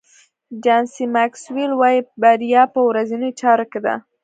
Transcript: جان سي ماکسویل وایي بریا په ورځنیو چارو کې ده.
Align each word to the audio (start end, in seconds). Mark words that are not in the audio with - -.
جان 0.63 0.83
سي 0.93 1.03
ماکسویل 1.15 1.71
وایي 1.75 1.99
بریا 2.21 2.63
په 2.73 2.79
ورځنیو 2.89 3.37
چارو 3.41 3.65
کې 3.71 3.79
ده. 3.85 3.95